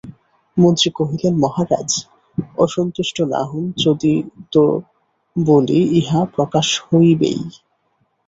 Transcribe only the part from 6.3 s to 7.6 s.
প্রকাশ হইবেই।